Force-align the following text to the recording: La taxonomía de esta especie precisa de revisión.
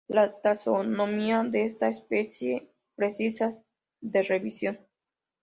La 0.07 0.29
taxonomía 0.35 1.43
de 1.43 1.63
esta 1.63 1.87
especie 1.87 2.71
precisa 2.95 3.49
de 4.01 4.23
revisión. 4.23 4.79